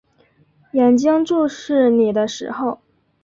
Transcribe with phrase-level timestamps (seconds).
[0.71, 2.81] 眼睛注视你的时候